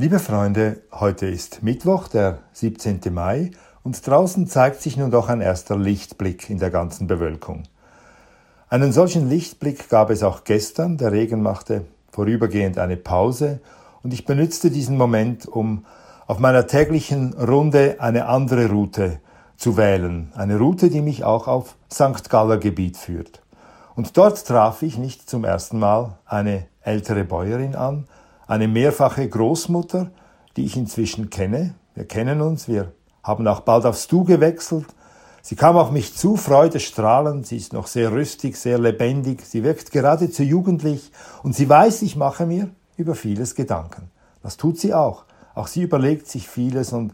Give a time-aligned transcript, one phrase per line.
[0.00, 3.00] Liebe Freunde, heute ist Mittwoch, der 17.
[3.10, 3.50] Mai,
[3.82, 7.64] und draußen zeigt sich nun doch ein erster Lichtblick in der ganzen Bewölkung.
[8.68, 13.58] Einen solchen Lichtblick gab es auch gestern, der Regen machte vorübergehend eine Pause,
[14.04, 15.84] und ich benützte diesen Moment, um
[16.28, 19.18] auf meiner täglichen Runde eine andere Route
[19.56, 22.30] zu wählen, eine Route, die mich auch auf St.
[22.30, 23.42] Galler Gebiet führt.
[23.96, 28.06] Und dort traf ich nicht zum ersten Mal eine ältere Bäuerin an,
[28.48, 30.10] eine mehrfache Großmutter,
[30.56, 31.74] die ich inzwischen kenne.
[31.94, 32.92] Wir kennen uns, wir
[33.22, 34.86] haben auch bald aufs Du gewechselt.
[35.42, 39.92] Sie kam auf mich zu, freudestrahlend, sie ist noch sehr rüstig, sehr lebendig, sie wirkt
[39.92, 44.10] geradezu jugendlich und sie weiß, ich mache mir über vieles Gedanken.
[44.42, 45.24] Das tut sie auch.
[45.54, 47.12] Auch sie überlegt sich vieles und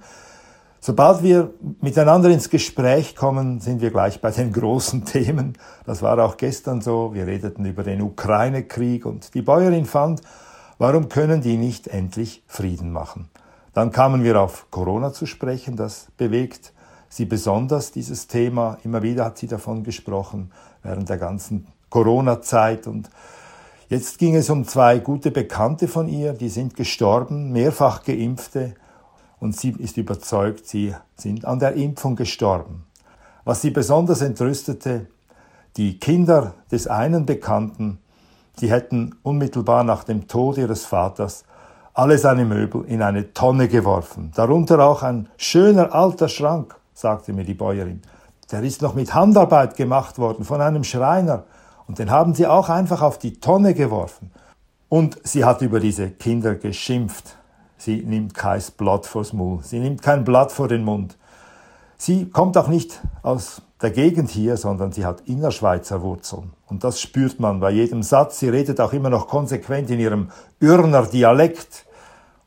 [0.81, 5.55] sobald wir miteinander ins Gespräch kommen, sind wir gleich bei den großen Themen.
[5.85, 7.13] Das war auch gestern so.
[7.13, 10.23] Wir redeten über den Ukraine-Krieg und die Bäuerin fand,
[10.79, 13.29] Warum können die nicht endlich Frieden machen?
[13.75, 16.73] Dann kamen wir auf Corona zu sprechen, das bewegt
[17.09, 18.79] sie besonders, dieses Thema.
[18.83, 20.51] Immer wieder hat sie davon gesprochen,
[20.83, 22.87] während der ganzen Corona-Zeit.
[22.89, 23.09] Und
[23.89, 28.75] jetzt ging es um zwei gute Bekannte von ihr, die sind gestorben, mehrfach geimpfte.
[29.39, 32.85] Und sie ist überzeugt, sie sind an der Impfung gestorben.
[33.45, 35.07] Was sie besonders entrüstete,
[35.77, 37.99] die Kinder des einen Bekannten
[38.57, 41.45] Sie hätten unmittelbar nach dem Tod ihres Vaters
[41.93, 47.45] alle seine Möbel in eine Tonne geworfen, darunter auch ein schöner alter Schrank, sagte mir
[47.45, 48.03] die Bäuerin.
[48.51, 51.45] Der ist noch mit Handarbeit gemacht worden von einem Schreiner,
[51.87, 54.31] und den haben sie auch einfach auf die Tonne geworfen.
[54.89, 57.37] Und sie hat über diese Kinder geschimpft.
[57.77, 61.17] Sie nimmt kein Blatt vors Maul, sie nimmt kein Blatt vor den Mund.
[61.97, 66.53] Sie kommt auch nicht aus der Gegend hier, sondern sie hat Innerschweizer Wurzeln.
[66.67, 68.39] Und das spürt man bei jedem Satz.
[68.39, 71.87] Sie redet auch immer noch konsequent in ihrem Ürner Dialekt.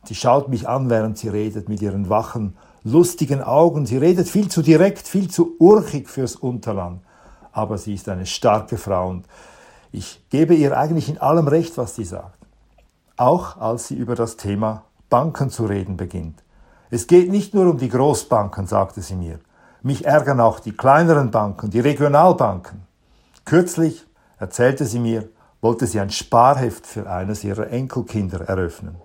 [0.04, 3.86] Sie schaut mich an, während sie redet, mit ihren wachen, lustigen Augen.
[3.86, 7.02] Sie redet viel zu direkt, viel zu urchig fürs Unterland.
[7.52, 9.26] Aber sie ist eine starke Frau und
[9.90, 12.38] ich gebe ihr eigentlich in allem recht, was sie sagt.
[13.16, 16.42] Auch als sie über das Thema Banken zu reden beginnt.
[16.90, 19.40] Es geht nicht nur um die Großbanken, sagte sie mir.
[19.82, 22.82] Mich ärgern auch die kleineren Banken, die Regionalbanken.
[23.44, 24.06] Kürzlich,
[24.38, 25.28] erzählte sie mir,
[25.60, 28.96] wollte sie ein Sparheft für eines ihrer Enkelkinder eröffnen.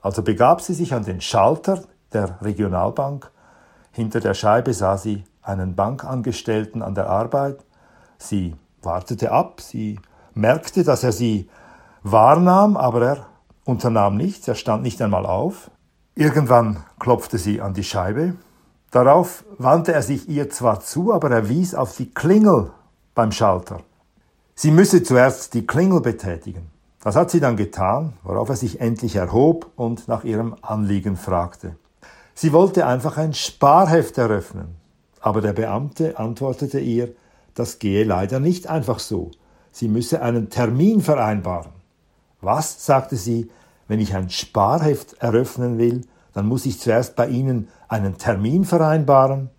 [0.00, 1.82] Also begab sie sich an den Schalter
[2.12, 3.30] der Regionalbank.
[3.92, 7.58] Hinter der Scheibe sah sie einen Bankangestellten an der Arbeit.
[8.18, 10.00] Sie wartete ab, sie
[10.34, 11.48] merkte, dass er sie
[12.02, 13.26] wahrnahm, aber er
[13.64, 15.70] unternahm nichts, er stand nicht einmal auf.
[16.18, 18.34] Irgendwann klopfte sie an die Scheibe,
[18.90, 22.70] Darauf wandte er sich ihr zwar zu, aber er wies auf die Klingel
[23.14, 23.82] beim Schalter.
[24.54, 26.70] Sie müsse zuerst die Klingel betätigen.
[27.02, 31.76] Das hat sie dann getan, worauf er sich endlich erhob und nach ihrem Anliegen fragte.
[32.34, 34.74] Sie wollte einfach ein Sparheft eröffnen,
[35.20, 37.10] aber der Beamte antwortete ihr,
[37.54, 39.30] das gehe leider nicht einfach so.
[39.70, 41.72] Sie müsse einen Termin vereinbaren.
[42.40, 43.50] Was, sagte sie,
[43.88, 46.02] wenn ich ein Sparheft eröffnen will,
[46.34, 49.50] dann muss ich zuerst bei Ihnen einen Termin vereinbaren.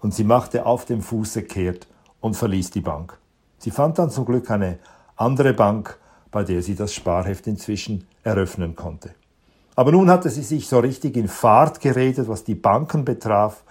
[0.00, 1.86] Und sie machte auf dem Fuße kehrt
[2.20, 3.18] und verließ die Bank.
[3.58, 4.78] Sie fand dann zum Glück eine
[5.14, 5.98] andere Bank,
[6.30, 9.10] bei der sie das Sparheft inzwischen eröffnen konnte.
[9.76, 13.62] Aber nun hatte sie sich so richtig in Fahrt geredet, was die Banken betraf.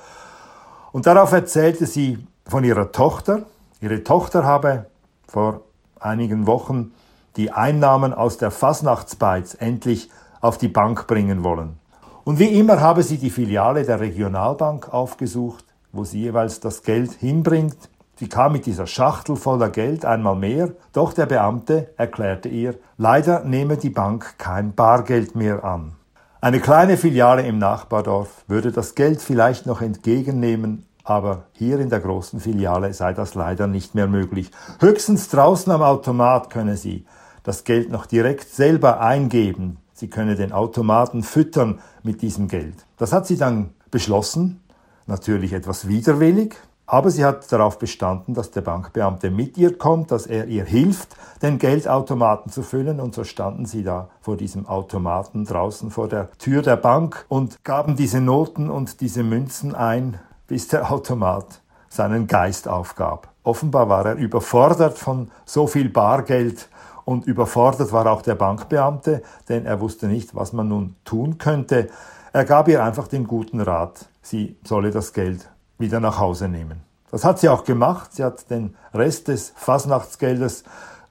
[0.91, 3.44] Und darauf erzählte sie von ihrer Tochter.
[3.81, 4.85] Ihre Tochter habe
[5.27, 5.61] vor
[6.00, 6.91] einigen Wochen
[7.38, 10.09] die Einnahmen aus der Fasnachtsbeiz endlich
[10.41, 11.78] auf die Bank bringen wollen.
[12.23, 17.13] Und wie immer habe sie die Filiale der Regionalbank aufgesucht, wo sie jeweils das Geld
[17.13, 17.78] hinbringt.
[18.16, 23.45] Sie kam mit dieser Schachtel voller Geld einmal mehr, doch der Beamte erklärte ihr, leider
[23.45, 25.94] nehme die Bank kein Bargeld mehr an.
[26.41, 32.00] Eine kleine Filiale im Nachbardorf würde das Geld vielleicht noch entgegennehmen, aber hier in der
[32.00, 34.52] großen Filiale sei das leider nicht mehr möglich.
[34.80, 37.06] Höchstens draußen am Automat könne sie
[37.42, 42.75] das Geld noch direkt selber eingeben, sie könne den Automaten füttern mit diesem Geld.
[42.98, 44.62] Das hat sie dann beschlossen,
[45.07, 46.56] natürlich etwas widerwillig,
[46.86, 51.16] aber sie hat darauf bestanden, dass der Bankbeamte mit ihr kommt, dass er ihr hilft,
[51.42, 53.00] den Geldautomaten zu füllen.
[53.00, 57.63] Und so standen sie da vor diesem Automaten draußen vor der Tür der Bank und
[57.63, 60.19] gaben diese Noten und diese Münzen ein,
[60.50, 63.30] bis der Automat seinen Geist aufgab.
[63.44, 66.68] Offenbar war er überfordert von so viel Bargeld
[67.06, 71.90] und überfordert war auch der Bankbeamte, denn er wusste nicht, was man nun tun könnte.
[72.34, 76.81] Er gab ihr einfach den guten Rat, sie solle das Geld wieder nach Hause nehmen.
[77.12, 78.13] Das hat sie auch gemacht.
[78.13, 80.63] Sie hat den Rest des Fasnachtsgeldes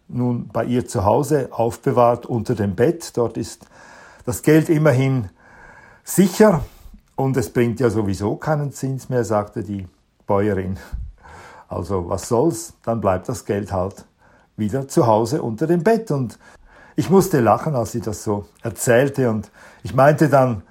[0.09, 3.17] nun bei ihr zu Hause aufbewahrt unter dem Bett.
[3.17, 3.67] Dort ist
[4.25, 5.29] das Geld immerhin
[6.05, 6.63] sicher
[7.19, 9.89] und es bringt ja sowieso keinen Zins mehr, sagte die
[10.29, 10.79] Bäuerin.
[11.69, 14.05] Also was soll's, dann bleibt das Geld halt
[14.57, 16.13] wieder zu Hause unter dem Bett.
[16.13, 16.39] Und
[16.95, 19.29] ich musste lachen, als sie das so erzählte.
[19.31, 19.51] Und
[19.83, 20.63] ich meinte dann,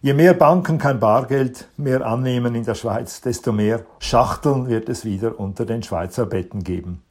[0.00, 5.04] je mehr Banken kein Bargeld mehr annehmen in der Schweiz, desto mehr Schachteln wird es
[5.04, 7.02] wieder unter den Schweizer Betten geben.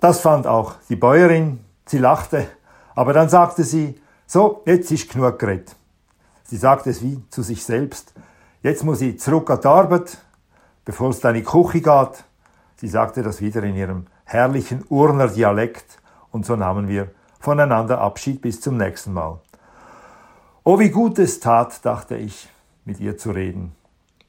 [0.00, 1.60] Das fand auch die Bäuerin.
[1.86, 2.46] Sie lachte,
[2.94, 5.77] aber dann sagte sie, so, jetzt ist genug geredet.
[6.48, 8.14] Sie sagte es wie zu sich selbst.
[8.62, 10.16] Jetzt muss ich zurück an die Arbeit,
[10.86, 12.24] bevor es dann in Küche geht.
[12.76, 15.98] Sie sagte das wieder in ihrem herrlichen Urner Dialekt
[16.30, 19.40] und so nahmen wir voneinander Abschied bis zum nächsten Mal.
[20.64, 22.48] Oh, wie gut es tat, dachte ich,
[22.86, 23.76] mit ihr zu reden.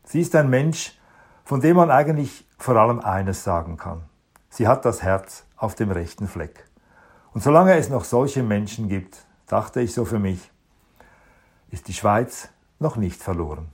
[0.03, 0.99] Sie ist ein Mensch,
[1.45, 4.01] von dem man eigentlich vor allem eines sagen kann.
[4.49, 6.65] Sie hat das Herz auf dem rechten Fleck.
[7.33, 10.51] Und solange es noch solche Menschen gibt, dachte ich so für mich,
[11.71, 12.49] ist die Schweiz
[12.79, 13.69] noch nicht verloren.